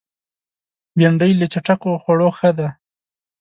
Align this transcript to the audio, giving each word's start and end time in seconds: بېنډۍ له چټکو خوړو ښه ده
بېنډۍ 0.97 1.31
له 1.39 1.45
چټکو 1.53 1.89
خوړو 2.03 2.29
ښه 2.37 2.51
ده 2.57 2.67